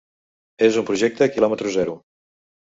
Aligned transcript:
És 0.69 0.79
un 0.83 0.87
projecte 0.87 1.29
quilòmetre 1.37 1.77
zero. 1.79 1.97